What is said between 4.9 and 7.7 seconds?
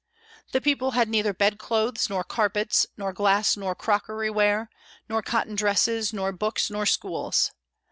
nor cotton dresses, nor books, nor schools.